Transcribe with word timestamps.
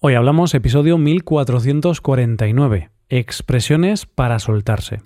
Hoy 0.00 0.14
hablamos 0.14 0.54
episodio 0.54 0.96
1449, 0.96 2.90
expresiones 3.08 4.06
para 4.06 4.38
soltarse. 4.38 5.00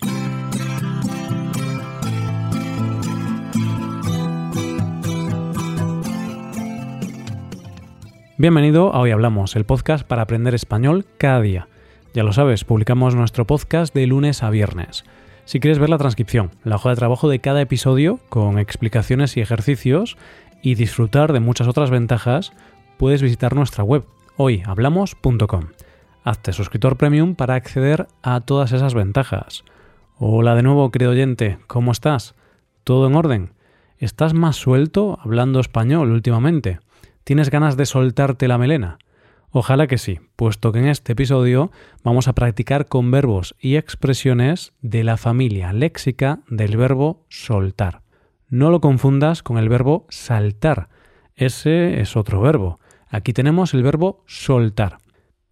Bienvenido 8.37 8.93
a 8.93 8.99
Hoy 8.99 9.09
Hablamos, 9.09 9.55
el 9.55 9.65
podcast 9.65 10.05
para 10.05 10.21
aprender 10.21 10.53
español 10.53 11.07
cada 11.17 11.41
día. 11.41 11.67
Ya 12.13 12.21
lo 12.21 12.31
sabes, 12.31 12.63
publicamos 12.63 13.15
nuestro 13.15 13.47
podcast 13.47 13.95
de 13.95 14.05
lunes 14.05 14.43
a 14.43 14.51
viernes. 14.51 15.05
Si 15.45 15.59
quieres 15.59 15.79
ver 15.79 15.89
la 15.89 15.97
transcripción, 15.97 16.51
la 16.63 16.75
hoja 16.75 16.91
de 16.91 16.97
trabajo 16.97 17.29
de 17.29 17.39
cada 17.39 17.61
episodio 17.61 18.19
con 18.29 18.59
explicaciones 18.59 19.37
y 19.37 19.41
ejercicios 19.41 20.17
y 20.61 20.75
disfrutar 20.75 21.33
de 21.33 21.39
muchas 21.39 21.67
otras 21.67 21.89
ventajas, 21.89 22.53
puedes 22.99 23.23
visitar 23.23 23.55
nuestra 23.55 23.83
web 23.83 24.03
hoyhablamos.com. 24.37 25.63
Hazte 26.23 26.53
suscriptor 26.53 26.97
premium 26.97 27.35
para 27.35 27.55
acceder 27.55 28.07
a 28.21 28.41
todas 28.41 28.71
esas 28.71 28.93
ventajas. 28.93 29.63
Hola 30.17 30.55
de 30.55 30.63
nuevo, 30.63 30.89
querido 30.91 31.11
oyente, 31.11 31.59
¿cómo 31.67 31.91
estás? 31.91 32.35
¿Todo 32.83 33.07
en 33.07 33.15
orden? 33.15 33.53
¿Estás 33.97 34.33
más 34.33 34.55
suelto 34.55 35.19
hablando 35.21 35.59
español 35.59 36.11
últimamente? 36.11 36.79
¿Tienes 37.23 37.49
ganas 37.49 37.77
de 37.77 37.85
soltarte 37.85 38.47
la 38.47 38.57
melena? 38.57 38.99
Ojalá 39.51 39.85
que 39.85 39.97
sí, 39.97 40.19
puesto 40.35 40.71
que 40.71 40.79
en 40.79 40.87
este 40.87 41.13
episodio 41.13 41.71
vamos 42.03 42.27
a 42.27 42.33
practicar 42.33 42.87
con 42.87 43.11
verbos 43.11 43.55
y 43.59 43.75
expresiones 43.75 44.73
de 44.81 45.03
la 45.03 45.15
familia 45.15 45.73
léxica 45.73 46.39
del 46.47 46.75
verbo 46.75 47.25
soltar. 47.29 48.01
No 48.49 48.71
lo 48.71 48.81
confundas 48.81 49.43
con 49.43 49.57
el 49.57 49.69
verbo 49.69 50.05
saltar. 50.09 50.89
Ese 51.35 52.01
es 52.01 52.15
otro 52.15 52.41
verbo. 52.41 52.79
Aquí 53.13 53.31
tenemos 53.31 53.75
el 53.75 53.83
verbo 53.83 54.23
soltar. 54.25 54.97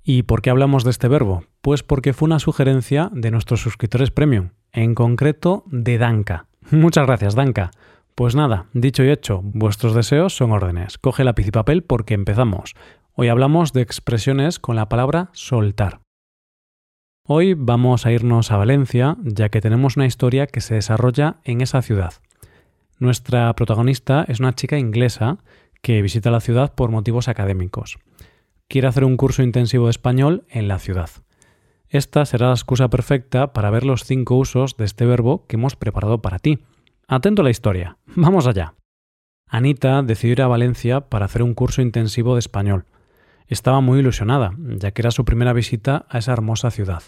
¿Y 0.04 0.24
por 0.24 0.42
qué 0.42 0.50
hablamos 0.50 0.84
de 0.84 0.90
este 0.90 1.08
verbo? 1.08 1.44
Pues 1.62 1.84
porque 1.84 2.12
fue 2.12 2.26
una 2.26 2.40
sugerencia 2.40 3.12
de 3.14 3.30
nuestros 3.30 3.62
suscriptores 3.62 4.10
premium, 4.10 4.50
en 4.72 4.96
concreto 4.96 5.64
de 5.68 6.00
Danka. 6.00 6.48
Muchas 6.72 7.06
gracias, 7.06 7.36
Danka. 7.36 7.70
Pues 8.16 8.34
nada, 8.34 8.66
dicho 8.74 9.04
y 9.04 9.12
hecho, 9.12 9.42
vuestros 9.44 9.94
deseos 9.94 10.36
son 10.36 10.52
órdenes. 10.52 10.98
Coge 10.98 11.24
lápiz 11.24 11.46
y 11.46 11.52
papel 11.52 11.84
porque 11.84 12.16
empezamos. 12.16 12.74
Hoy 13.14 13.28
hablamos 13.28 13.74
de 13.74 13.82
expresiones 13.82 14.58
con 14.58 14.76
la 14.76 14.90
palabra 14.90 15.30
soltar. 15.34 16.00
Hoy 17.28 17.54
vamos 17.54 18.08
a 18.08 18.12
irnos 18.12 18.52
a 18.52 18.58
Valencia, 18.58 19.18
ya 19.22 19.50
que 19.50 19.62
tenemos 19.62 19.98
una 19.98 20.08
historia 20.08 20.48
que 20.48 20.62
se 20.62 20.74
desarrolla 20.74 21.36
en 21.44 21.62
esa 21.62 21.84
ciudad. 21.84 22.16
Nuestra 22.98 23.54
protagonista 23.54 24.26
es 24.28 24.40
una 24.40 24.54
chica 24.54 24.80
inglesa 24.80 25.38
que 25.82 26.02
visita 26.02 26.32
la 26.32 26.42
ciudad 26.42 26.74
por 26.74 26.92
motivos 26.92 27.28
académicos. 27.28 27.98
Quiere 28.68 28.88
hacer 28.88 29.04
un 29.04 29.18
curso 29.18 29.44
intensivo 29.44 29.86
de 29.86 29.92
español 29.92 30.46
en 30.50 30.68
la 30.68 30.80
ciudad. 30.80 31.10
Esta 31.90 32.26
será 32.26 32.48
la 32.48 32.54
excusa 32.54 32.90
perfecta 32.90 33.52
para 33.52 33.70
ver 33.70 33.86
los 33.86 34.06
cinco 34.06 34.36
usos 34.36 34.78
de 34.78 34.86
este 34.86 35.06
verbo 35.06 35.46
que 35.46 35.58
hemos 35.58 35.76
preparado 35.76 36.22
para 36.22 36.40
ti. 36.40 36.60
Atento 37.08 37.42
a 37.42 37.44
la 37.44 37.52
historia. 37.52 37.98
Vamos 38.16 38.48
allá. 38.48 38.76
Anita 39.46 40.02
decidió 40.02 40.32
ir 40.32 40.42
a 40.42 40.48
Valencia 40.48 41.10
para 41.10 41.26
hacer 41.26 41.44
un 41.44 41.54
curso 41.54 41.82
intensivo 41.82 42.36
de 42.36 42.40
español. 42.40 42.86
Estaba 43.48 43.82
muy 43.82 44.00
ilusionada, 44.00 44.54
ya 44.58 44.92
que 44.92 45.02
era 45.02 45.12
su 45.12 45.26
primera 45.26 45.52
visita 45.52 46.06
a 46.08 46.20
esa 46.20 46.32
hermosa 46.32 46.72
ciudad. 46.72 47.04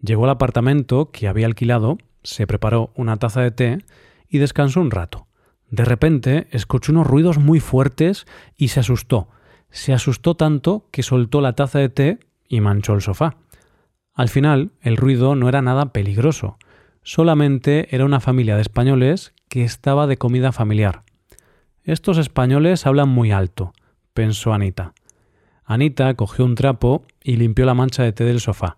Llegó 0.00 0.24
al 0.24 0.30
apartamento 0.30 1.10
que 1.10 1.28
había 1.28 1.44
alquilado, 1.44 1.98
se 2.22 2.46
preparó 2.46 2.90
una 2.94 3.18
taza 3.18 3.42
de 3.42 3.50
té 3.50 3.84
y 4.30 4.38
descansó 4.38 4.80
un 4.80 4.90
rato. 4.90 5.27
De 5.70 5.84
repente 5.84 6.48
escuchó 6.50 6.92
unos 6.92 7.06
ruidos 7.06 7.38
muy 7.38 7.60
fuertes 7.60 8.26
y 8.56 8.68
se 8.68 8.80
asustó. 8.80 9.28
Se 9.70 9.92
asustó 9.92 10.34
tanto 10.34 10.86
que 10.90 11.02
soltó 11.02 11.40
la 11.40 11.52
taza 11.54 11.78
de 11.78 11.88
té 11.88 12.18
y 12.48 12.60
manchó 12.60 12.94
el 12.94 13.02
sofá. 13.02 13.36
Al 14.14 14.28
final, 14.28 14.72
el 14.80 14.96
ruido 14.96 15.36
no 15.36 15.48
era 15.48 15.62
nada 15.62 15.92
peligroso, 15.92 16.58
solamente 17.02 17.94
era 17.94 18.04
una 18.04 18.20
familia 18.20 18.56
de 18.56 18.62
españoles 18.62 19.32
que 19.48 19.62
estaba 19.62 20.06
de 20.06 20.16
comida 20.16 20.52
familiar. 20.52 21.04
Estos 21.84 22.18
españoles 22.18 22.86
hablan 22.86 23.08
muy 23.08 23.30
alto, 23.30 23.72
pensó 24.14 24.52
Anita. 24.52 24.92
Anita 25.64 26.12
cogió 26.14 26.44
un 26.44 26.54
trapo 26.54 27.04
y 27.22 27.36
limpió 27.36 27.64
la 27.64 27.74
mancha 27.74 28.02
de 28.02 28.12
té 28.12 28.24
del 28.24 28.40
sofá, 28.40 28.76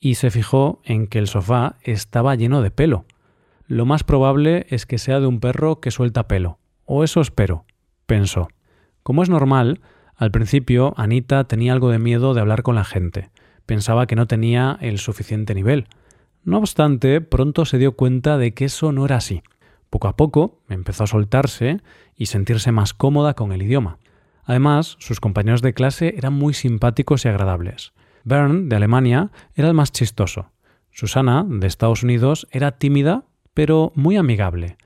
y 0.00 0.16
se 0.16 0.30
fijó 0.30 0.82
en 0.84 1.06
que 1.06 1.18
el 1.18 1.28
sofá 1.28 1.76
estaba 1.82 2.34
lleno 2.34 2.60
de 2.60 2.70
pelo. 2.70 3.06
Lo 3.66 3.86
más 3.86 4.04
probable 4.04 4.66
es 4.68 4.84
que 4.84 4.98
sea 4.98 5.20
de 5.20 5.26
un 5.26 5.40
perro 5.40 5.80
que 5.80 5.90
suelta 5.90 6.28
pelo. 6.28 6.58
O 6.84 7.02
eso 7.02 7.20
espero, 7.20 7.64
pensó. 8.06 8.48
Como 9.02 9.22
es 9.22 9.30
normal, 9.30 9.80
al 10.16 10.30
principio 10.30 10.92
Anita 10.96 11.44
tenía 11.44 11.72
algo 11.72 11.90
de 11.90 11.98
miedo 11.98 12.34
de 12.34 12.40
hablar 12.40 12.62
con 12.62 12.74
la 12.74 12.84
gente. 12.84 13.30
Pensaba 13.64 14.06
que 14.06 14.16
no 14.16 14.26
tenía 14.26 14.76
el 14.80 14.98
suficiente 14.98 15.54
nivel. 15.54 15.86
No 16.44 16.58
obstante, 16.58 17.22
pronto 17.22 17.64
se 17.64 17.78
dio 17.78 17.92
cuenta 17.92 18.36
de 18.36 18.52
que 18.52 18.66
eso 18.66 18.92
no 18.92 19.06
era 19.06 19.16
así. 19.16 19.42
Poco 19.88 20.08
a 20.08 20.16
poco 20.16 20.60
empezó 20.68 21.04
a 21.04 21.06
soltarse 21.06 21.80
y 22.16 22.26
sentirse 22.26 22.70
más 22.70 22.92
cómoda 22.92 23.32
con 23.34 23.52
el 23.52 23.62
idioma. 23.62 23.98
Además, 24.44 24.96
sus 24.98 25.20
compañeros 25.20 25.62
de 25.62 25.72
clase 25.72 26.14
eran 26.18 26.34
muy 26.34 26.52
simpáticos 26.52 27.24
y 27.24 27.28
agradables. 27.28 27.94
Bern, 28.24 28.68
de 28.68 28.76
Alemania, 28.76 29.30
era 29.54 29.68
el 29.68 29.74
más 29.74 29.90
chistoso. 29.90 30.50
Susana, 30.90 31.46
de 31.48 31.66
Estados 31.66 32.02
Unidos, 32.02 32.46
era 32.50 32.72
tímida 32.72 33.24
pero 33.54 33.92
muy 33.94 34.16
amigable, 34.16 34.76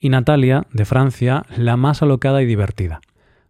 y 0.00 0.10
Natalia, 0.10 0.66
de 0.72 0.84
Francia, 0.84 1.44
la 1.56 1.76
más 1.76 2.02
alocada 2.02 2.42
y 2.42 2.46
divertida. 2.46 3.00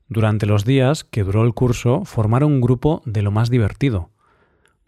Durante 0.08 0.46
los 0.46 0.64
días 0.64 1.04
que 1.04 1.24
duró 1.24 1.44
el 1.44 1.52
curso 1.52 2.04
formaron 2.04 2.52
un 2.52 2.60
grupo 2.60 3.02
de 3.04 3.22
lo 3.22 3.30
más 3.30 3.50
divertido. 3.50 4.10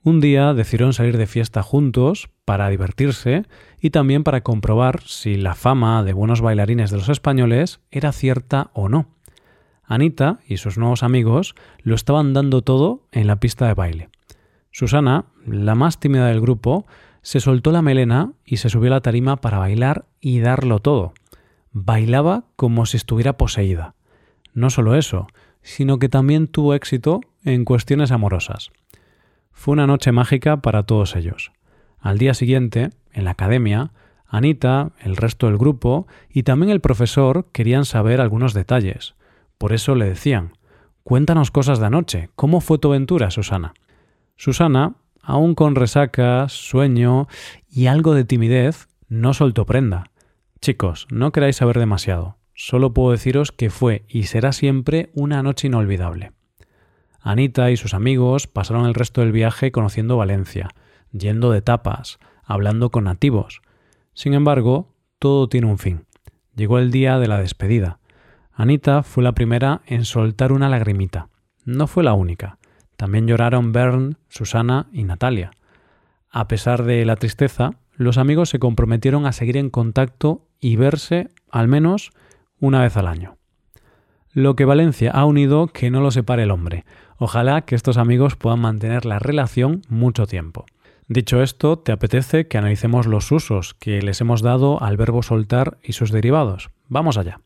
Un 0.03 0.21
día 0.21 0.55
decidieron 0.55 0.95
salir 0.95 1.19
de 1.19 1.27
fiesta 1.27 1.63
juntos 1.63 2.31
para 2.47 2.71
divertirse 2.71 3.45
y 3.81 3.91
también 3.91 4.25
para 4.25 4.41
comprobar 4.41 5.03
si 5.03 5.37
la 5.37 5.55
fama 5.55 6.03
de 6.03 6.15
buenos 6.15 6.41
bailarines 6.41 6.91
de 6.91 6.97
los 6.97 7.11
españoles 7.11 7.81
era 7.91 8.13
cierta 8.13 8.71
o 8.73 8.89
no. 8.89 9.09
Anita 9.85 10.39
y 10.47 10.57
sus 10.57 10.79
nuevos 10.79 11.03
amigos 11.03 11.55
lo 11.83 11.95
estaban 11.95 12.33
dando 12.33 12.63
todo 12.63 13.07
en 13.13 13.27
la 13.27 13.41
pista 13.41 13.67
de 13.67 13.75
baile. 13.75 14.09
Susana, 14.71 15.27
la 15.45 15.75
más 15.75 16.01
tímida 16.01 16.29
del 16.29 16.41
grupo, 16.41 16.87
se 17.23 17.41
soltó 17.41 17.73
la 17.73 17.83
melena 17.83 18.33
y 18.45 18.59
se 18.59 18.69
subió 18.69 18.91
a 18.91 18.97
la 18.97 19.01
tarima 19.01 19.37
para 19.37 19.59
bailar 19.59 20.07
y 20.21 20.41
darlo 20.41 20.79
todo. 20.79 21.13
Bailaba 21.73 22.45
como 22.57 22.87
si 22.87 22.97
estuviera 22.97 23.37
poseída. 23.37 23.95
No 24.55 24.71
solo 24.71 24.97
eso, 24.97 25.29
sino 25.63 25.99
que 25.99 26.09
también 26.09 26.49
tuvo 26.49 26.75
éxito 26.75 27.21
en 27.45 27.65
cuestiones 27.65 28.11
amorosas. 28.11 28.71
Fue 29.53 29.73
una 29.73 29.87
noche 29.87 30.13
mágica 30.13 30.59
para 30.59 30.85
todos 30.85 31.17
ellos. 31.17 31.53
Al 31.99 32.19
día 32.19 32.35
siguiente, 32.35 32.91
en 33.13 33.25
la 33.25 33.33
academia, 33.33 33.93
Anita, 34.27 34.93
el 35.01 35.17
resto 35.17 35.47
del 35.47 35.59
grupo 35.59 36.07
y 36.29 36.45
también 36.45 36.71
el 36.71 36.81
profesor 36.81 37.49
querían 37.53 37.85
saber 37.85 38.21
algunos 38.21 38.55
detalles. 38.55 39.15
Por 39.59 39.73
eso 39.73 39.95
le 39.95 40.07
decían 40.07 40.53
Cuéntanos 41.03 41.51
cosas 41.51 41.81
de 41.81 41.87
anoche. 41.87 42.31
¿Cómo 42.37 42.61
fue 42.61 42.79
tu 42.79 42.89
aventura, 42.89 43.31
Susana? 43.31 43.75
Susana 44.37 44.95
aún 45.23 45.55
con 45.55 45.75
resaca, 45.75 46.49
sueño 46.49 47.29
y 47.69 47.87
algo 47.87 48.15
de 48.15 48.25
timidez, 48.25 48.89
no 49.09 49.35
soltó 49.35 49.67
prenda. 49.67 50.11
Chicos, 50.61 51.07
no 51.11 51.33
queráis 51.33 51.57
saber 51.57 51.79
demasiado. 51.79 52.37
Solo 52.55 52.93
puedo 52.93 53.13
deciros 53.13 53.53
que 53.53 53.71
fue 53.71 54.05
y 54.09 54.25
será 54.25 54.53
siempre 54.53 55.11
una 55.15 55.43
noche 55.43 55.69
inolvidable. 55.69 56.33
Anita 57.21 57.71
y 57.71 57.77
sus 57.77 57.95
amigos 57.95 58.47
pasaron 58.47 58.87
el 58.87 58.95
resto 58.95 59.21
del 59.21 59.33
viaje 59.33 59.73
conociendo 59.73 60.17
Valencia, 60.17 60.71
yendo 61.13 61.51
de 61.51 61.63
tapas, 61.63 62.19
hablando 62.45 62.91
con 62.91 63.05
nativos. 63.05 63.63
Sin 64.15 64.35
embargo, 64.35 64.95
todo 65.19 65.49
tiene 65.49 65.67
un 65.67 65.79
fin. 65.79 66.07
Llegó 66.55 66.79
el 66.79 66.91
día 66.91 67.19
de 67.19 67.29
la 67.29 67.39
despedida. 67.39 67.99
Anita 68.53 69.03
fue 69.03 69.23
la 69.23 69.33
primera 69.33 69.83
en 69.87 70.05
soltar 70.05 70.53
una 70.53 70.69
lagrimita. 70.69 71.29
No 71.65 71.87
fue 71.87 72.05
la 72.05 72.13
única. 72.13 72.59
También 73.01 73.27
lloraron 73.27 73.73
Bern, 73.73 74.19
Susana 74.29 74.89
y 74.93 75.05
Natalia. 75.05 75.53
A 76.31 76.49
pesar 76.49 76.83
de 76.83 77.07
la 77.07 77.17
tristeza, 77.17 77.71
los 77.95 78.19
amigos 78.19 78.51
se 78.51 78.59
comprometieron 78.59 79.25
a 79.25 79.33
seguir 79.33 79.57
en 79.57 79.71
contacto 79.71 80.43
y 80.61 80.77
verse 80.77 81.31
al 81.51 81.67
menos 81.67 82.11
una 82.59 82.83
vez 82.83 82.99
al 82.99 83.07
año. 83.07 83.39
Lo 84.35 84.55
que 84.55 84.67
Valencia 84.67 85.13
ha 85.13 85.25
unido 85.25 85.69
que 85.69 85.91
no 85.91 86.03
lo 86.03 86.11
separe 86.11 86.43
el 86.43 86.51
hombre. 86.51 86.85
Ojalá 87.17 87.63
que 87.63 87.75
estos 87.75 87.97
amigos 87.97 88.37
puedan 88.37 88.61
mantener 88.61 89.07
la 89.07 89.19
relación 89.19 89.81
mucho 89.89 90.27
tiempo. 90.27 90.67
Dicho 91.09 91.43
esto, 91.43 91.79
¿te 91.79 91.93
apetece 91.93 92.49
que 92.49 92.59
analicemos 92.59 93.07
los 93.07 93.33
usos 93.33 93.73
que 93.73 94.03
les 94.03 94.21
hemos 94.21 94.43
dado 94.43 94.83
al 94.83 94.99
verbo 94.99 95.23
soltar 95.23 95.79
y 95.83 95.95
sus 95.95 96.13
derivados? 96.13 96.69
Vamos 96.89 97.17
allá. 97.17 97.41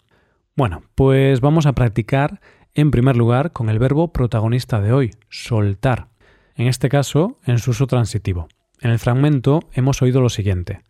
Bueno, 0.56 0.82
pues 0.96 1.40
vamos 1.40 1.66
a 1.66 1.74
practicar 1.74 2.40
en 2.74 2.90
primer 2.90 3.16
lugar, 3.16 3.52
con 3.52 3.68
el 3.68 3.78
verbo 3.78 4.12
protagonista 4.12 4.80
de 4.80 4.92
hoy, 4.92 5.10
soltar. 5.28 6.08
En 6.56 6.66
este 6.66 6.88
caso, 6.88 7.38
en 7.44 7.58
su 7.58 7.70
uso 7.70 7.86
transitivo. 7.86 8.48
En 8.80 8.90
el 8.90 8.98
fragmento 8.98 9.60
hemos 9.72 10.02
oído 10.02 10.20
lo 10.20 10.28
siguiente. 10.28 10.82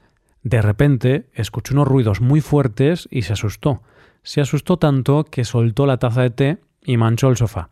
De 0.43 0.61
repente 0.61 1.27
escuchó 1.35 1.75
unos 1.75 1.89
ruidos 1.89 2.21
muy 2.21 2.41
fuertes 2.41 3.09
y 3.11 3.23
se 3.23 3.33
asustó. 3.33 3.83
Se 4.23 4.41
asustó 4.41 4.79
tanto 4.79 5.25
que 5.25 5.45
soltó 5.45 5.87
la 5.87 5.99
taza 5.99 6.23
de 6.23 6.31
té 6.31 6.59
y 6.83 6.97
manchó 6.97 7.29
el 7.29 7.37
sofá. 7.37 7.71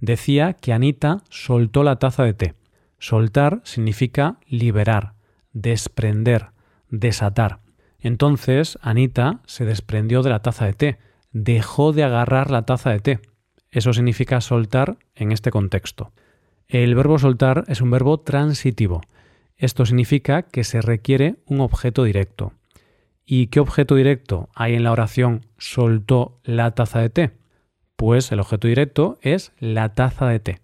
Decía 0.00 0.54
que 0.54 0.72
Anita 0.72 1.22
soltó 1.28 1.82
la 1.82 1.96
taza 1.96 2.24
de 2.24 2.34
té. 2.34 2.54
Soltar 2.98 3.60
significa 3.64 4.38
liberar, 4.46 5.14
desprender, 5.52 6.50
desatar. 6.88 7.60
Entonces 8.00 8.78
Anita 8.80 9.40
se 9.46 9.64
desprendió 9.64 10.22
de 10.22 10.30
la 10.30 10.40
taza 10.40 10.66
de 10.66 10.72
té, 10.72 10.98
dejó 11.30 11.92
de 11.92 12.04
agarrar 12.04 12.50
la 12.50 12.62
taza 12.62 12.90
de 12.90 13.00
té. 13.00 13.20
Eso 13.70 13.92
significa 13.92 14.40
soltar 14.40 14.98
en 15.14 15.32
este 15.32 15.50
contexto. 15.50 16.12
El 16.68 16.94
verbo 16.94 17.18
soltar 17.18 17.64
es 17.68 17.80
un 17.80 17.90
verbo 17.90 18.20
transitivo. 18.20 19.00
Esto 19.56 19.86
significa 19.86 20.42
que 20.42 20.64
se 20.64 20.80
requiere 20.80 21.36
un 21.46 21.60
objeto 21.60 22.04
directo. 22.04 22.52
¿Y 23.24 23.48
qué 23.48 23.60
objeto 23.60 23.94
directo 23.94 24.48
hay 24.54 24.74
en 24.74 24.84
la 24.84 24.92
oración 24.92 25.46
soltó 25.58 26.40
la 26.44 26.70
taza 26.70 27.00
de 27.00 27.10
té? 27.10 27.30
Pues 27.96 28.30
el 28.32 28.40
objeto 28.40 28.68
directo 28.68 29.18
es 29.22 29.52
la 29.58 29.94
taza 29.94 30.28
de 30.28 30.40
té. 30.40 30.60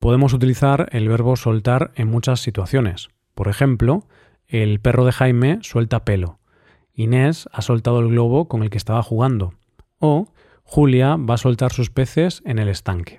Podemos 0.00 0.32
utilizar 0.32 0.88
el 0.92 1.08
verbo 1.08 1.36
soltar 1.36 1.92
en 1.94 2.08
muchas 2.08 2.40
situaciones. 2.40 3.08
Por 3.34 3.48
ejemplo, 3.48 4.06
el 4.46 4.80
perro 4.80 5.04
de 5.04 5.12
Jaime 5.12 5.58
suelta 5.62 6.04
pelo. 6.04 6.38
Inés 6.92 7.48
ha 7.52 7.62
soltado 7.62 8.00
el 8.00 8.08
globo 8.08 8.48
con 8.48 8.62
el 8.62 8.70
que 8.70 8.78
estaba 8.78 9.02
jugando. 9.02 9.54
O 9.98 10.28
Julia 10.62 11.16
va 11.16 11.34
a 11.34 11.38
soltar 11.38 11.72
sus 11.72 11.90
peces 11.90 12.42
en 12.44 12.58
el 12.58 12.68
estanque. 12.68 13.18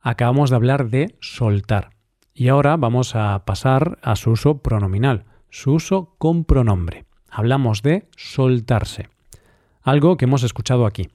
Acabamos 0.00 0.50
de 0.50 0.56
hablar 0.56 0.90
de 0.90 1.16
soltar. 1.20 1.90
Y 2.34 2.48
ahora 2.48 2.76
vamos 2.76 3.14
a 3.14 3.44
pasar 3.46 3.98
a 4.02 4.16
su 4.16 4.32
uso 4.32 4.58
pronominal, 4.58 5.24
su 5.50 5.72
uso 5.72 6.14
con 6.18 6.44
pronombre. 6.44 7.06
Hablamos 7.30 7.82
de 7.82 8.08
soltarse. 8.16 9.08
Algo 9.82 10.16
que 10.16 10.26
hemos 10.26 10.42
escuchado 10.42 10.84
aquí. 10.84 11.08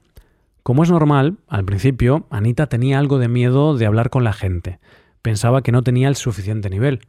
Como 0.62 0.82
es 0.82 0.90
normal, 0.90 1.38
al 1.46 1.64
principio 1.64 2.26
Anita 2.30 2.66
tenía 2.68 2.98
algo 2.98 3.18
de 3.18 3.28
miedo 3.28 3.76
de 3.76 3.86
hablar 3.86 4.10
con 4.10 4.24
la 4.24 4.32
gente. 4.32 4.80
Pensaba 5.22 5.62
que 5.62 5.72
no 5.72 5.82
tenía 5.82 6.08
el 6.08 6.16
suficiente 6.16 6.70
nivel. 6.70 7.00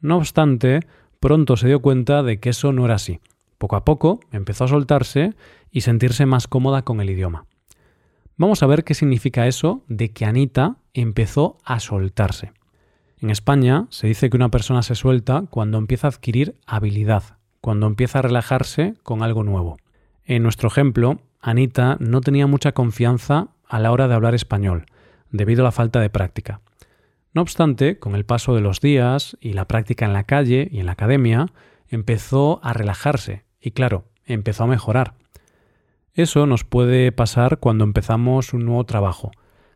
No 0.00 0.16
obstante, 0.16 0.80
pronto 1.20 1.56
se 1.56 1.66
dio 1.66 1.80
cuenta 1.80 2.22
de 2.22 2.38
que 2.38 2.50
eso 2.50 2.72
no 2.72 2.84
era 2.84 2.94
así. 2.94 3.20
Poco 3.64 3.76
a 3.76 3.84
poco 3.86 4.20
empezó 4.30 4.64
a 4.64 4.68
soltarse 4.68 5.32
y 5.70 5.80
sentirse 5.80 6.26
más 6.26 6.48
cómoda 6.48 6.82
con 6.82 7.00
el 7.00 7.08
idioma. 7.08 7.46
Vamos 8.36 8.62
a 8.62 8.66
ver 8.66 8.84
qué 8.84 8.92
significa 8.92 9.46
eso 9.46 9.82
de 9.88 10.10
que 10.10 10.26
Anita 10.26 10.76
empezó 10.92 11.56
a 11.64 11.80
soltarse. 11.80 12.52
En 13.22 13.30
España 13.30 13.86
se 13.88 14.06
dice 14.06 14.28
que 14.28 14.36
una 14.36 14.50
persona 14.50 14.82
se 14.82 14.94
suelta 14.94 15.44
cuando 15.48 15.78
empieza 15.78 16.08
a 16.08 16.10
adquirir 16.10 16.56
habilidad, 16.66 17.38
cuando 17.62 17.86
empieza 17.86 18.18
a 18.18 18.22
relajarse 18.22 18.96
con 19.02 19.22
algo 19.22 19.44
nuevo. 19.44 19.78
En 20.26 20.42
nuestro 20.42 20.68
ejemplo, 20.68 21.22
Anita 21.40 21.96
no 22.00 22.20
tenía 22.20 22.46
mucha 22.46 22.72
confianza 22.72 23.48
a 23.66 23.78
la 23.78 23.92
hora 23.92 24.08
de 24.08 24.14
hablar 24.14 24.34
español, 24.34 24.84
debido 25.30 25.62
a 25.62 25.64
la 25.64 25.72
falta 25.72 26.00
de 26.00 26.10
práctica. 26.10 26.60
No 27.32 27.40
obstante, 27.40 27.98
con 27.98 28.14
el 28.14 28.26
paso 28.26 28.54
de 28.54 28.60
los 28.60 28.82
días 28.82 29.38
y 29.40 29.54
la 29.54 29.66
práctica 29.66 30.04
en 30.04 30.12
la 30.12 30.24
calle 30.24 30.68
y 30.70 30.80
en 30.80 30.86
la 30.86 30.92
academia, 30.92 31.46
empezó 31.88 32.60
a 32.62 32.74
relajarse 32.74 33.44
y 33.64 33.70
claro, 33.70 34.04
empezó 34.26 34.64
a 34.64 34.68
mejorar. 34.68 35.14
Eso 36.12 36.46
nos 36.46 36.64
puede 36.64 37.10
pasar 37.12 37.58
cuando 37.58 37.84
empezamos 37.84 38.52
un 38.52 38.66
nuevo 38.66 38.84
trabajo. 38.84 39.32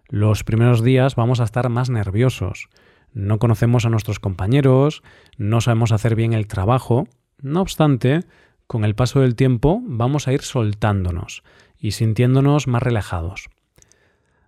Los 0.08 0.44
primeros 0.44 0.84
días 0.84 1.16
vamos 1.16 1.40
a 1.40 1.44
estar 1.44 1.70
más 1.70 1.88
nerviosos, 1.88 2.68
no 3.14 3.38
conocemos 3.38 3.86
a 3.86 3.88
nuestros 3.88 4.20
compañeros, 4.20 5.02
no 5.38 5.62
sabemos 5.62 5.92
hacer 5.92 6.14
bien 6.14 6.34
el 6.34 6.46
trabajo. 6.46 7.08
No 7.40 7.62
obstante, 7.62 8.24
con 8.66 8.84
el 8.84 8.94
paso 8.94 9.20
del 9.20 9.36
tiempo 9.36 9.80
vamos 9.82 10.28
a 10.28 10.34
ir 10.34 10.42
soltándonos 10.42 11.42
y 11.78 11.92
sintiéndonos 11.92 12.66
más 12.66 12.82
relajados. 12.82 13.48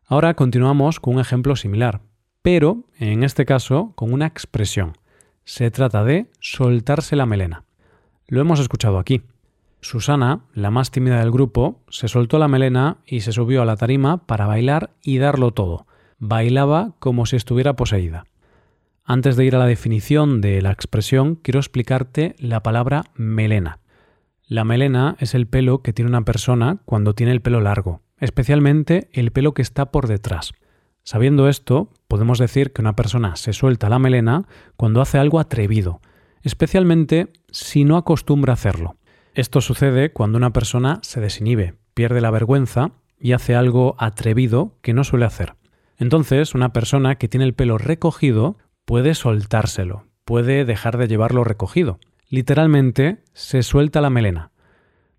Ahora 0.05 0.35
continuamos 0.35 1.01
con 1.01 1.15
un 1.15 1.21
ejemplo 1.21 1.57
similar, 1.57 2.03
pero 2.43 2.85
en 2.99 3.25
este 3.25 3.47
caso 3.47 3.95
con 3.95 4.13
una 4.13 4.27
expresión. 4.27 4.99
Se 5.45 5.71
trata 5.71 6.05
de 6.05 6.27
soltarse 6.41 7.17
la 7.17 7.25
melena. 7.25 7.65
Lo 8.29 8.41
hemos 8.41 8.61
escuchado 8.61 8.99
aquí. 8.99 9.23
Susana, 9.81 10.45
la 10.53 10.71
más 10.71 10.91
tímida 10.91 11.21
del 11.21 11.31
grupo, 11.31 11.83
se 11.89 12.09
soltó 12.09 12.39
la 12.39 12.49
melena 12.49 12.99
y 13.07 13.21
se 13.21 13.33
subió 13.33 13.63
a 13.63 13.65
la 13.65 13.77
tarima 13.77 14.27
para 14.27 14.47
bailar 14.47 14.91
y 15.03 15.19
darlo 15.19 15.53
todo. 15.53 15.87
Bailaba 16.19 16.95
como 16.99 17.25
si 17.25 17.37
estuviera 17.37 17.77
poseída. 17.77 18.25
Antes 19.05 19.37
de 19.37 19.45
ir 19.45 19.57
a 19.57 19.59
la 19.59 19.67
definición 19.67 20.41
de 20.41 20.61
la 20.63 20.71
expresión, 20.71 21.35
quiero 21.35 21.59
explicarte 21.59 22.37
la 22.39 22.63
palabra 22.63 23.07
melena. 23.15 23.81
La 24.47 24.65
melena 24.65 25.17
es 25.19 25.35
el 25.35 25.47
pelo 25.47 25.83
que 25.83 25.93
tiene 25.93 26.11
una 26.11 26.25
persona 26.25 26.79
cuando 26.85 27.15
tiene 27.15 27.33
el 27.33 27.41
pelo 27.41 27.61
largo, 27.61 28.03
especialmente 28.19 29.09
el 29.13 29.33
pelo 29.33 29.55
que 29.55 29.63
está 29.63 29.91
por 29.91 30.07
detrás. 30.07 30.53
Sabiendo 31.03 31.49
esto, 31.49 31.91
podemos 32.07 32.39
decir 32.39 32.73
que 32.73 32.83
una 32.83 32.95
persona 32.95 33.37
se 33.37 33.53
suelta 33.53 33.89
la 33.89 33.99
melena 33.99 34.47
cuando 34.77 35.01
hace 35.01 35.19
algo 35.19 35.41
atrevido, 35.41 36.01
especialmente 36.43 37.33
si 37.51 37.85
no 37.85 37.97
acostumbra 37.97 38.53
hacerlo. 38.53 38.97
Esto 39.35 39.61
sucede 39.61 40.13
cuando 40.13 40.39
una 40.39 40.53
persona 40.53 40.99
se 41.03 41.21
desinhibe, 41.21 41.75
pierde 41.95 42.21
la 42.21 42.31
vergüenza 42.31 42.93
y 43.19 43.33
hace 43.33 43.55
algo 43.55 43.95
atrevido 43.99 44.77
que 44.83 44.93
no 44.93 45.05
suele 45.05 45.27
hacer. 45.27 45.55
Entonces, 45.99 46.55
una 46.55 46.73
persona 46.73 47.17
que 47.17 47.29
tiene 47.29 47.45
el 47.45 47.55
pelo 47.55 47.79
recogido 47.79 48.57
puede 48.85 49.15
soltárselo, 49.15 50.07
puede 50.25 50.65
dejar 50.65 50.97
de 50.99 51.07
llevarlo 51.07 51.45
recogido. 51.45 52.01
Literalmente 52.29 53.23
se 53.33 53.63
suelta 53.63 54.01
la 54.01 54.11
melena. 54.11 54.51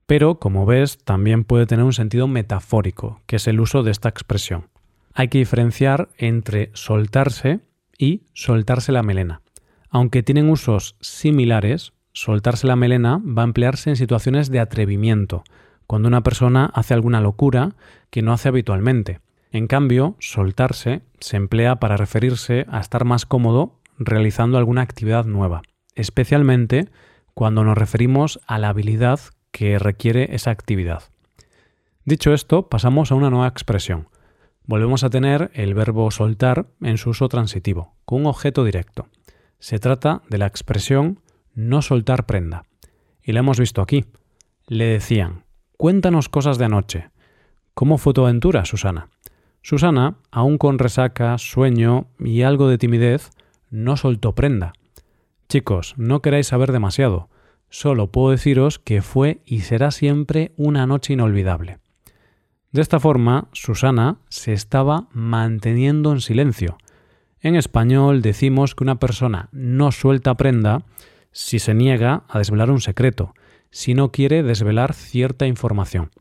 Pero, 0.08 0.40
como 0.40 0.66
ves, 0.66 0.98
también 0.98 1.44
puede 1.46 1.66
tener 1.66 1.86
un 1.86 1.94
sentido 1.94 2.28
metafórico, 2.28 3.22
que 3.28 3.38
es 3.38 3.48
el 3.48 3.60
uso 3.60 3.84
de 3.84 3.92
esta 3.92 4.10
expresión. 4.10 4.70
Hay 5.14 5.28
que 5.28 5.38
diferenciar 5.38 6.10
entre 6.18 6.72
soltarse 6.74 7.62
y 7.98 8.24
soltarse 8.34 8.92
la 8.92 9.04
melena. 9.04 9.42
Aunque 9.90 10.24
tienen 10.24 10.50
usos 10.50 10.96
similares, 11.00 11.94
soltarse 12.14 12.68
la 12.68 12.76
melena 12.76 13.22
va 13.26 13.44
a 13.44 13.46
emplearse 13.46 13.90
en 13.90 13.96
situaciones 13.96 14.50
de 14.50 14.60
atrevimiento, 14.60 15.44
cuando 15.88 16.08
una 16.08 16.24
persona 16.24 16.72
hace 16.74 16.94
alguna 16.94 17.22
locura 17.22 17.76
que 18.10 18.22
no 18.22 18.34
hace 18.34 18.50
habitualmente. 18.50 19.20
En 19.52 19.68
cambio, 19.68 20.16
soltarse 20.20 21.02
se 21.20 21.38
emplea 21.38 21.78
para 21.78 21.98
referirse 21.98 22.66
a 22.70 22.80
estar 22.80 23.04
más 23.04 23.26
cómodo 23.26 23.80
realizando 23.98 24.58
alguna 24.58 24.82
actividad 24.82 25.26
nueva, 25.26 25.62
especialmente 25.96 26.90
cuando 27.34 27.64
nos 27.64 27.78
referimos 27.78 28.40
a 28.48 28.58
la 28.58 28.70
habilidad 28.70 29.20
que 29.52 29.80
requiere 29.80 30.36
esa 30.36 30.52
actividad. 30.52 31.04
Dicho 32.06 32.34
esto, 32.34 32.68
pasamos 32.70 33.12
a 33.12 33.16
una 33.16 33.30
nueva 33.30 33.48
expresión. 33.48 34.08
Volvemos 34.66 35.04
a 35.04 35.10
tener 35.10 35.52
el 35.54 35.74
verbo 35.74 36.10
soltar 36.12 36.68
en 36.82 36.98
su 36.98 37.10
uso 37.12 37.28
transitivo, 37.30 37.96
con 38.06 38.22
un 38.22 38.28
objeto 38.28 38.64
directo. 38.64 39.08
Se 39.60 39.80
trata 39.80 40.22
de 40.30 40.38
la 40.38 40.48
expresión 40.48 41.20
no 41.54 41.82
soltar 41.82 42.26
prenda. 42.26 42.64
Y 43.24 43.32
la 43.32 43.40
hemos 43.40 43.60
visto 43.60 43.82
aquí. 43.82 44.06
Le 44.68 44.86
decían, 44.86 45.44
cuéntanos 45.78 46.30
cosas 46.30 46.58
de 46.58 46.66
anoche. 46.66 47.10
¿Cómo 47.74 47.98
fue 47.98 48.14
tu 48.14 48.24
aventura, 48.24 48.66
Susana? 48.66 49.10
Susana, 49.62 50.16
aún 50.32 50.58
con 50.58 50.80
resaca, 50.80 51.38
sueño 51.38 52.08
y 52.20 52.42
algo 52.42 52.68
de 52.68 52.78
timidez, 52.78 53.32
no 53.70 53.96
soltó 53.96 54.34
prenda. 54.34 54.74
Chicos, 55.50 55.94
no 55.98 56.22
queráis 56.22 56.48
saber 56.48 56.72
demasiado, 56.72 57.30
solo 57.70 58.12
puedo 58.12 58.32
deciros 58.32 58.80
que 58.80 59.02
fue 59.02 59.42
y 59.46 59.62
será 59.62 59.92
siempre 59.92 60.52
una 60.58 60.88
noche 60.88 61.14
inolvidable. 61.14 61.80
De 62.72 62.82
esta 62.82 63.00
forma, 63.00 63.50
Susana 63.52 64.18
se 64.30 64.54
estaba 64.54 65.08
manteniendo 65.12 66.12
en 66.14 66.22
silencio. 66.22 66.78
En 67.42 67.56
español 67.56 68.22
decimos 68.22 68.76
que 68.76 68.84
una 68.84 68.96
persona 68.96 69.50
no 69.52 69.92
suelta 69.92 70.36
prenda 70.36 70.84
si 71.32 71.60
se 71.60 71.74
niega 71.74 72.24
a 72.28 72.38
desvelar 72.38 72.72
un 72.72 72.82
secreto, 72.82 73.34
si 73.70 73.94
no 73.94 74.12
quiere 74.12 74.44
desvelar 74.44 74.94
cierta 74.94 75.48
información. 75.48 76.12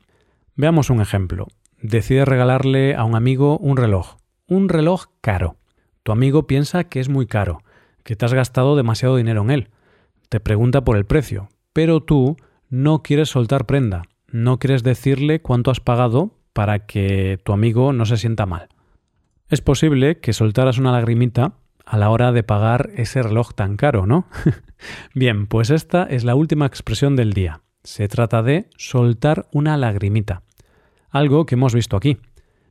Veamos 0.57 0.91
un 0.91 1.01
ejemplo 1.01 1.49
decide 1.83 2.25
regalarle 2.25 2.95
a 2.95 3.05
un 3.05 3.15
amigo 3.15 3.59
un 3.59 3.77
reloj. 3.77 4.17
Un 4.47 4.69
reloj 4.69 5.07
caro. 5.21 5.57
Tu 6.03 6.13
amigo 6.13 6.47
piensa 6.47 6.85
que 6.85 7.01
es 7.01 7.09
muy 7.09 7.27
caro, 7.27 7.63
que 8.05 8.17
te 8.17 8.25
has 8.25 8.35
gastado 8.35 8.77
demasiado 8.77 9.17
dinero 9.17 9.43
en 9.43 9.51
él. 9.51 9.69
Te 10.29 10.41
pregunta 10.41 10.85
por 10.85 10.97
el 10.97 11.07
precio, 11.07 11.49
pero 11.73 12.01
tú 12.01 12.37
no 12.69 13.03
quieres 13.03 13.29
soltar 13.29 13.67
prenda, 13.67 14.03
no 14.29 14.59
quieres 14.59 14.83
decirle 14.83 15.41
cuánto 15.41 15.71
has 15.71 15.81
pagado 15.81 16.37
para 16.53 16.87
que 16.87 17.39
tu 17.45 17.53
amigo 17.53 17.93
no 17.93 18.07
se 18.07 18.17
sienta 18.17 18.47
mal. 18.47 18.69
Es 19.49 19.61
posible 19.61 20.21
que 20.21 20.33
soltaras 20.33 20.79
una 20.79 20.93
lagrimita 20.93 21.55
a 21.91 21.99
la 21.99 22.11
hora 22.11 22.31
de 22.31 22.45
pagar 22.45 22.91
ese 22.95 23.21
reloj 23.21 23.53
tan 23.53 23.77
caro, 23.77 24.07
¿no? 24.07 24.29
Bien, 25.15 25.49
pues 25.49 25.71
esta 25.71 26.05
es 26.05 26.23
la 26.23 26.37
última 26.37 26.65
expresión 26.65 27.17
del 27.17 27.33
día. 27.33 27.63
Se 27.83 28.07
trata 28.07 28.45
de 28.45 28.71
soltar 28.77 29.49
una 29.51 29.77
lagrimita. 29.77 30.45
Algo 31.11 31.47
que 31.47 31.57
hemos 31.57 31.75
visto 31.75 31.97
aquí. 31.97 32.19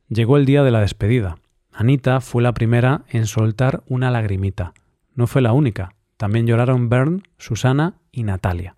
Llegó 0.08 0.38
el 0.38 0.46
día 0.46 0.62
de 0.62 0.70
la 0.70 0.80
despedida. 0.80 1.36
Anita 1.70 2.22
fue 2.22 2.42
la 2.42 2.54
primera 2.54 3.02
en 3.10 3.26
soltar 3.26 3.82
una 3.88 4.10
lagrimita. 4.10 4.72
No 5.14 5.26
fue 5.26 5.42
la 5.42 5.52
única. 5.52 5.94
También 6.16 6.46
lloraron 6.46 6.88
Bern, 6.88 7.22
Susana 7.36 7.96
y 8.10 8.22
Natalia. 8.22 8.76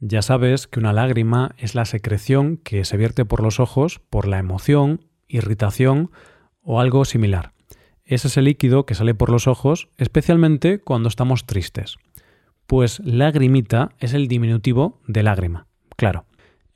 Ya 0.00 0.22
sabes 0.22 0.66
que 0.66 0.80
una 0.80 0.94
lágrima 0.94 1.54
es 1.58 1.74
la 1.74 1.84
secreción 1.84 2.56
que 2.56 2.86
se 2.86 2.96
vierte 2.96 3.26
por 3.26 3.42
los 3.42 3.60
ojos 3.60 4.00
por 4.08 4.26
la 4.26 4.38
emoción, 4.38 5.02
irritación 5.28 6.10
o 6.62 6.80
algo 6.80 7.04
similar. 7.04 7.51
Es 8.14 8.24
ese 8.24 8.42
líquido 8.42 8.84
que 8.84 8.94
sale 8.94 9.14
por 9.14 9.30
los 9.30 9.46
ojos, 9.46 9.88
especialmente 9.96 10.78
cuando 10.80 11.08
estamos 11.08 11.46
tristes. 11.46 11.96
Pues 12.66 13.00
lagrimita 13.00 13.90
es 13.98 14.12
el 14.12 14.28
diminutivo 14.28 15.00
de 15.06 15.22
lágrima, 15.22 15.66
claro. 15.96 16.26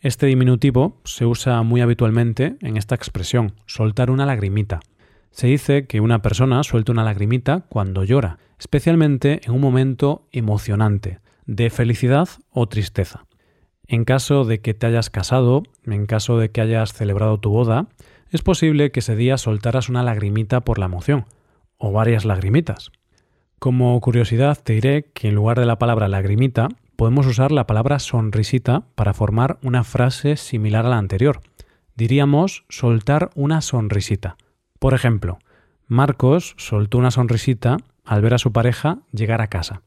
Este 0.01 0.27
diminutivo 0.27 1.01
se 1.05 1.27
usa 1.27 1.63
muy 1.63 1.81
habitualmente 1.81 2.57
en 2.61 2.77
esta 2.77 2.95
expresión, 2.95 3.55
soltar 3.67 4.11
una 4.11 4.27
lagrimita. 4.27 4.81
Se 5.31 5.47
dice 5.49 5.87
que 5.87 6.01
una 6.01 6.23
persona 6.23 6.63
suelta 6.63 6.93
una 6.93 7.05
lagrimita 7.05 7.65
cuando 7.69 8.05
llora, 8.05 8.39
especialmente 8.59 9.41
en 9.45 9.53
un 9.53 9.61
momento 9.61 10.29
emocionante, 10.33 11.21
de 11.47 11.71
felicidad 11.71 12.29
o 12.51 12.69
tristeza. 12.69 13.27
En 13.87 14.05
caso 14.05 14.45
de 14.45 14.61
que 14.61 14.75
te 14.75 14.87
hayas 14.87 15.11
casado, 15.11 15.63
en 15.85 16.07
caso 16.07 16.39
de 16.39 16.51
que 16.51 16.61
hayas 16.61 16.93
celebrado 16.93 17.39
tu 17.39 17.51
boda, 17.51 17.89
es 18.31 18.43
posible 18.43 18.91
que 18.91 19.01
ese 19.01 19.17
día 19.17 19.39
soltaras 19.39 19.89
una 19.89 20.03
lagrimita 20.03 20.61
por 20.61 20.79
la 20.79 20.87
emoción, 20.87 21.27
o 21.79 21.93
varias 21.93 22.25
lagrimitas. 22.25 22.91
Como 23.59 24.01
curiosidad 24.01 24.59
te 24.63 24.75
diré 24.75 25.11
que 25.15 25.29
en 25.29 25.35
lugar 25.35 25.59
de 25.59 25.67
la 25.67 25.79
palabra 25.79 26.09
lagrimita, 26.09 26.69
podemos 26.97 27.27
usar 27.27 27.53
la 27.53 27.67
palabra 27.67 27.99
sonrisita 27.99 28.85
para 28.95 29.15
formar 29.15 29.59
una 29.63 29.85
frase 29.85 30.37
similar 30.37 30.87
a 30.87 30.91
la 30.91 30.99
anterior. 30.99 31.41
Diríamos 31.95 32.65
soltar 32.69 33.31
una 33.35 33.61
sonrisita. 33.61 34.37
Por 34.79 34.95
ejemplo, 34.95 35.39
Marcos 35.87 36.55
soltó 36.59 36.99
una 36.99 37.11
sonrisita 37.11 37.77
al 38.05 38.23
ver 38.23 38.35
a 38.35 38.39
su 38.39 38.53
pareja 38.53 38.99
llegar 39.13 39.41
a 39.41 39.49
casa. 39.49 39.83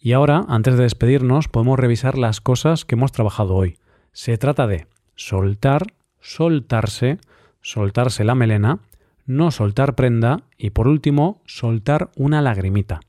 Y 0.00 0.12
ahora, 0.12 0.44
antes 0.48 0.76
de 0.76 0.84
despedirnos, 0.84 1.48
podemos 1.48 1.78
revisar 1.78 2.16
las 2.16 2.40
cosas 2.40 2.84
que 2.84 2.94
hemos 2.94 3.10
trabajado 3.10 3.54
hoy. 3.54 3.78
Se 4.12 4.38
trata 4.38 4.66
de 4.66 4.86
soltar, 5.16 5.82
soltarse, 6.20 7.18
soltarse 7.60 8.24
la 8.24 8.34
melena, 8.34 8.80
no 9.26 9.50
soltar 9.50 9.94
prenda 9.94 10.40
y 10.56 10.70
por 10.70 10.88
último, 10.88 11.42
soltar 11.46 12.10
una 12.16 12.40
lagrimita. 12.42 13.00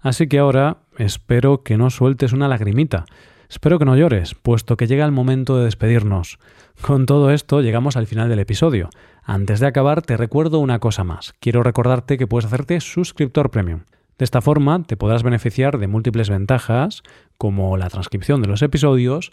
Así 0.00 0.26
que 0.26 0.38
ahora 0.38 0.78
espero 0.98 1.62
que 1.62 1.78
no 1.78 1.90
sueltes 1.90 2.32
una 2.32 2.48
lagrimita. 2.48 3.06
Espero 3.48 3.78
que 3.78 3.84
no 3.84 3.96
llores, 3.96 4.34
puesto 4.34 4.76
que 4.76 4.86
llega 4.86 5.04
el 5.04 5.12
momento 5.12 5.56
de 5.56 5.64
despedirnos. 5.64 6.38
Con 6.80 7.06
todo 7.06 7.30
esto 7.30 7.60
llegamos 7.60 7.96
al 7.96 8.06
final 8.06 8.28
del 8.28 8.40
episodio. 8.40 8.90
Antes 9.22 9.60
de 9.60 9.66
acabar, 9.66 10.02
te 10.02 10.16
recuerdo 10.16 10.58
una 10.58 10.80
cosa 10.80 11.04
más. 11.04 11.34
Quiero 11.40 11.62
recordarte 11.62 12.18
que 12.18 12.26
puedes 12.26 12.46
hacerte 12.46 12.80
suscriptor 12.80 13.50
premium. 13.50 13.82
De 14.18 14.24
esta 14.24 14.40
forma 14.40 14.82
te 14.82 14.96
podrás 14.96 15.22
beneficiar 15.22 15.78
de 15.78 15.88
múltiples 15.88 16.30
ventajas, 16.30 17.02
como 17.36 17.76
la 17.76 17.90
transcripción 17.90 18.42
de 18.42 18.48
los 18.48 18.62
episodios 18.62 19.32